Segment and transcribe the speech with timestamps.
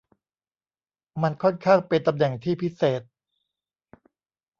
[1.21, 3.01] มันค่อนข้างเป็นตำแหน่งที่พิเศษ